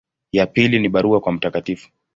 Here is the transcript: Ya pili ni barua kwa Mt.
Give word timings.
Ya 0.31 0.47
pili 0.47 0.79
ni 0.79 0.89
barua 0.89 1.19
kwa 1.21 1.31
Mt. 1.31 1.79